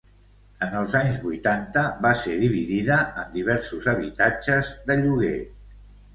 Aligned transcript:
En 0.67 0.71
els 0.77 0.95
anys 0.99 1.19
vuitanta 1.25 1.83
va 2.05 2.13
ser 2.21 2.39
dividida 2.45 2.99
en 3.25 3.31
diversos 3.37 3.87
habitatges 3.93 4.73
de 4.91 4.99
lloguer. 5.05 5.37